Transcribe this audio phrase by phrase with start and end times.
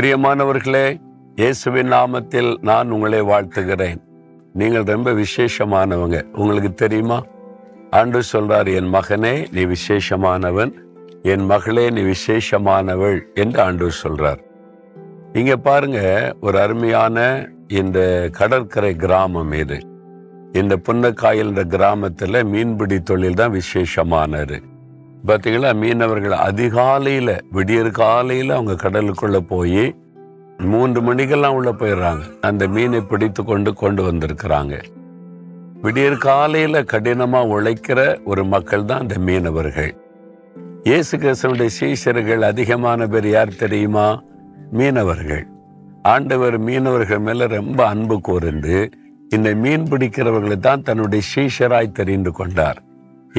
[0.00, 1.00] பிரியமானவர்களே
[1.36, 3.96] இயேசுவின் நாமத்தில் நான் உங்களை வாழ்த்துகிறேன்.
[4.52, 6.22] நீங்கள் ரொம்ப விசேஷமானவங்க.
[6.22, 7.22] உங்களுக்கு தெரியுமா?
[7.90, 10.72] ஆண்டு சொல்றார் என் மகனே நீ விசேஷமானவன்.
[11.22, 14.38] என் மகளே நீ விசேஷமானவள் என்று ஆண்டு சொல்றார்.
[15.32, 16.00] இங்க பாருங்க
[16.40, 19.80] ஒரு அருமையான இந்த கடற்கரை கிராமம் இது.
[20.52, 24.60] இந்த புன்னக்காயல் என்ற கிராமத்துல மீன்பிடி தொழில் தான் விசேஷமானது.
[25.28, 29.94] பார்த்தீங்களா மீனவர்கள் அதிகாலையில் விடியற் காலையில் அவங்க கடலுக்குள்ளே போய்
[30.72, 32.22] மூன்று மணிக்கெல்லாம் உள்ளே போயிடுறாங்க.
[32.40, 34.74] அந்த மீனை பிடித்து கொண்டு கொண்டு வந்திருக்கிறாங்க.
[35.82, 39.92] விடியற் காலையில் கடினமாக உழைக்கிற ஒரு மக்கள் தான் அந்த மீனவர்கள்.
[40.82, 44.22] இயேசு கிறிஸ்துவனுடைய சீஷர்கள் அதிகமான பேர் யார் தெரியுமா?
[44.70, 45.44] மீனவர்கள்.
[46.02, 48.90] ஆண்டவர் மீனவர்கள் மேலே ரொம்ப அன்பு கூர்ந்து
[49.28, 52.78] இந்த மீன் பிடிக்கிறவர்களை தான் தன்னுடைய சீஷராய் தெரிந்து கொண்டார்.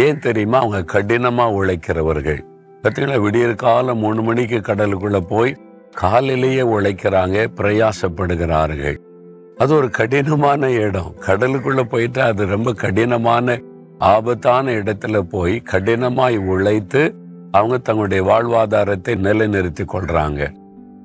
[0.04, 0.58] ஏன் தெரியுமா?
[0.60, 2.42] அவங்க கடினமா உழைக்கிறவர்கள்.
[2.82, 5.52] பார்த்தீங்களா விடியற் காலம் மூணு மணிக்கு கடலுக்குள்ள போய்
[5.94, 8.98] காலையிலேயே உழைக்கிறாங்க பிரயாசப்படுகிறார்கள்.
[9.58, 11.14] அது ஒரு கடினமான இடம்.
[11.28, 13.58] கடலுக்குள்ள போயிட்டு அது ரொம்ப கடினமான
[13.98, 17.16] ஆபத்தான இடத்துல போய் கடினமாய் உழைத்து
[17.52, 20.42] அவங்க தங்களுடைய வாழ்வாதாரத்தை நிலைநிறுத்தி கொள்றாங்க.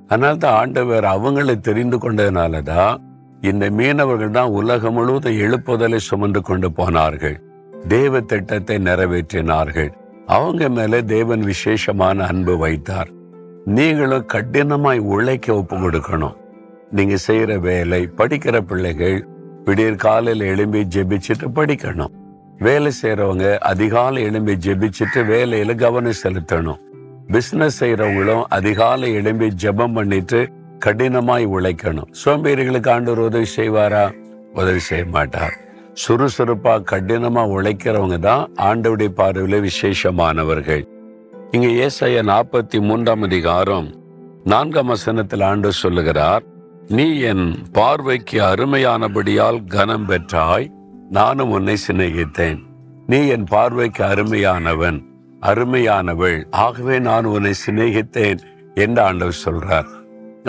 [0.07, 3.01] அதனால தான் ஆண்டவர் அவங்களை தெரிந்து கொண்டதுனால தான்
[3.41, 7.37] இந்த மீனவர்கள் தான் உலகம் முழுவதும் எழுப்புதலை சுமந்து கொண்டு போனார்கள்.
[7.87, 9.91] தேவ திட்டத்தை நிறைவேற்றினார்கள்.
[10.25, 13.07] அவங்க மேல தேவன் விசேஷமான அன்பு வைத்தார்.
[13.65, 16.35] நீங்களும் கடினமாய் உழைக்க ஒப்பு கொடுக்கணும்.
[16.89, 19.27] நீங்க செய்யற வேலை படிக்கிற பிள்ளைகள்
[19.65, 22.13] விடியற் காலையில் எழும்பி ஜெபிச்சுட்டு படிக்கணும்.
[22.57, 26.77] வேலை செய்யறவங்க அதிகாலை எழும்பி ஜெபிச்சுட்டு வேலையில கவனம் செலுத்தணும்.
[27.27, 30.49] பிசினஸ் செய்யறவங்களும் அதிகாலை எழும்பி ஜெபம் பண்ணிட்டு
[30.85, 32.11] கடினமாய் உழைக்கணும்.
[32.25, 34.11] சோம்பேறிகளுக்கு ஆண்டவர் உதவி செய்வாரா?
[34.53, 35.57] உதவி செய்ய மாட்டார்.
[36.01, 40.83] சுறுசுறுப்பா கடினமா உழைக்கிறவங்க தான் ஆண்டவுடைய பார்வையில விசேஷமானவர்கள்.
[41.55, 43.87] இங்க ஏசாய நாற்பத்தி மூன்றாம் அதிகாரம்
[44.51, 46.43] நான்காம் வசனத்தில் ஆண்டு சொல்லுகிறார்
[46.97, 47.45] நீ என்
[47.77, 50.67] பார்வைக்கு அருமையானபடியால் கனம் பெற்றாய்
[51.17, 52.61] நானும் உன்னை சிநேகித்தேன்.
[53.07, 54.99] நீ என் பார்வைக்கு அருமையானவன்
[55.51, 58.41] அருமையானவள் ஆகவே நான் உன்னை சிநேகித்தேன்
[58.83, 59.89] என்று ஆண்டவர் சொல்றார்.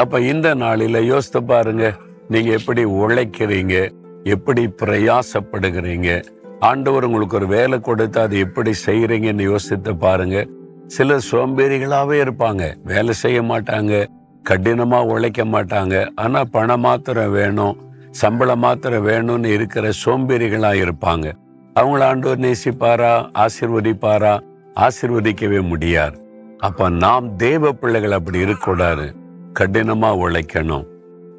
[0.05, 1.85] அப்ப இந்த நாளில யோசித்து பாருங்க
[2.29, 3.77] நீங்க எப்படி உழைக்கிறீங்க
[4.25, 6.25] எப்படி பிரயாசப்படுகிறீங்க?
[6.61, 10.47] ஆண்டவர் உங்களுக்கு ஒரு வேலை கொடுத்து அதை எப்படி செய்யறீங்கன்னு யோசித்து பாருங்க.
[10.87, 12.75] சிலர் சோம்பேறிகளாவே இருப்பாங்க.
[12.85, 14.07] வேலை செய்ய மாட்டாங்க.
[14.51, 16.11] கடினமா உழைக்க மாட்டாங்க.
[16.15, 17.77] ஆனா பணம் மாத்திரம் வேணும்
[18.11, 21.33] சம்பளம் மாத்திரம் வேணும்னு இருக்கிற சோம்பேறிகளா இருப்பாங்க.
[21.75, 23.31] அவங்கள ஆண்டவர் நேசிப்பாரா?
[23.35, 24.41] ஆசிர்வதிப்பாரா?
[24.75, 26.23] ஆசிர்வதிக்கவே முடியாது.
[26.59, 29.15] அப்ப நாம் தேவ பிள்ளைகள் அப்படி இருக்கக்கூடாது.
[29.61, 30.85] கடினமா உழைக்கணும்.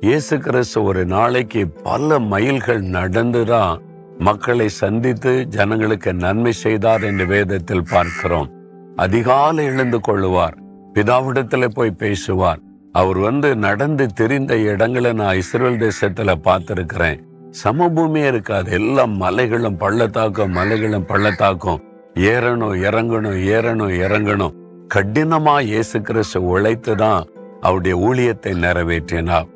[0.01, 3.79] இயேசு கிறிஸ்து ஒரு நாளைக்கு பல மைல்கள் நடந்துதான்
[4.17, 8.49] மக்களை சந்தித்து ஜனங்களுக்கு நன்மை செய்தார் என்று வேதத்தில் பார்க்கிறோம்.
[8.95, 10.57] அதிகாலை எழுந்து கொள்ளுவார்
[10.95, 12.59] பிதாவிடத்துல போய் பேசுவார்.
[12.91, 17.19] அவர் வந்து நடந்து தெரிந்த இடங்களை நான் இஸ்ரேல் தேசத்துல பார்த்திருக்கிறேன்.
[17.63, 21.81] சமபூமியே இருக்காது எல்லாம் மலைகளும் பள்ளத்தாக்கும் மலைகளும் பள்ளத்தாக்கும்.
[22.15, 24.55] ஏறணும் இறங்கணும் ஏறணும் இறங்கணும்.
[24.95, 27.27] கடினமா இயேசு கிறிஸ்து உழைத்து தான்
[27.61, 29.49] அவருடைய ஊழியத்தை நிறைவேற்றினார்.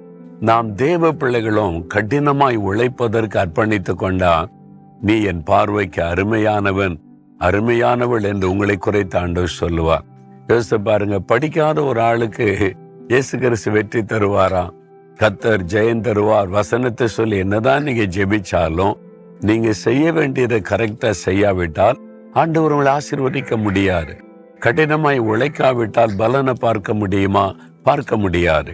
[0.48, 4.34] நாம் தேவ பிள்ளைகளும் கடினமாய் உழைப்பதற்கு அர்ப்பணித்து கொண்டா
[5.02, 6.96] நீ என் பார்வைக்கு அருமையானவன்
[7.40, 10.06] அருமையானவள் என்று உங்களை குறைத்து ஆண்டவர் சொல்லுவார்.
[10.48, 12.48] யோசித்து பாருங்க படிக்காத ஒரு ஆளுக்கு
[13.08, 14.74] இயேசு கிறிஸ்து வெற்றி தருவாராம்
[15.20, 16.50] கத்தர் ஜெயம் தருவார்.
[16.50, 18.98] வசனத்தை சொல்லி என்னதான் நீங்க ஜெபிச்சாலும்
[19.40, 22.00] நீங்க செய்ய வேண்டியதை கரெக்டா செய்யாவிட்டால்
[22.34, 24.14] ஆண்டவர் உங்களை ஆசீர்வதிக்க முடியாது.
[24.60, 27.56] கடினமாய் உழைக்காவிட்டால் பலனை பார்க்க முடியுமா?
[27.84, 28.74] பார்க்க முடியாது.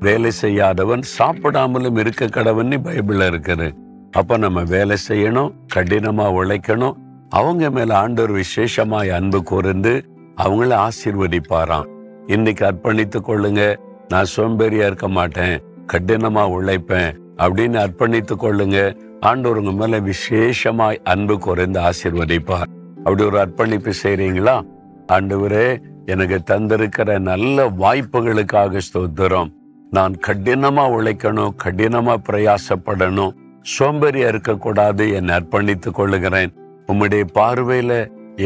[0.00, 3.74] வேலை செய்யாதவன் சாப்பிடாமலும் இருக்க கடவுன்னு பைபிள்ல இருக்குது.
[4.12, 6.96] அப்ப நம்ம வேலை செய்யணும் கடினமா உழைக்கணும்.
[7.28, 10.04] அவங்க மேல ஆண்டவர் விசேஷமாய் அன்பு கூர்ந்து
[10.36, 11.88] அவங்கள ஆசீர்வதிப்பாராம்.
[12.26, 13.76] இன்னைக்கு அர்ப்பணித்து கொள்ளுங்க.
[14.08, 15.62] நான் சோம்பேறியா இருக்க மாட்டேன்
[15.92, 18.96] கடினமா உழைப்பேன் அப்படின்னு அர்ப்பணித்து கொள்ளுங்க.
[19.20, 22.70] ஆண்டவர் உங்க மேல விசேஷமாய் அன்பு குறைந்து ஆசீர்வதிப்பார்.
[22.98, 24.66] அப்படி ஒரு அர்ப்பணிப்பு செய்றீங்களா?
[25.12, 29.48] ஆண்டவரே எனக்கு தந்திருக்கிற நல்ல வாய்ப்புகளுக்காக ஸ்தோத்திரம்.
[29.96, 33.34] நான் கடினமா உழைக்கணும் கடினமா பிரயாசப்படணும்
[33.72, 36.52] சோம்பேறியா இருக்கக்கூடாது என்னை அர்ப்பணித்துக் கொள்ளுகிறேன்.
[36.92, 37.92] உம்முடைய பார்வையில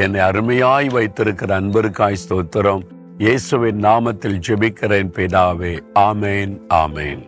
[0.03, 2.83] என்னை அருமையாய் வைத்திருக்கிற அன்பருக்காய் ஸ்தோத்திரம்.
[3.19, 5.75] இயேசுவின் நாமத்தில் ஜெபிக்கிறேன் பிதாவே.
[6.09, 6.53] ஆமேன்
[6.83, 7.23] ஆமேன்.